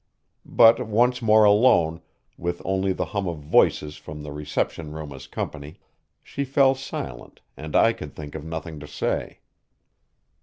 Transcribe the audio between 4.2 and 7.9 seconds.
the reception room as company, she fell silent, and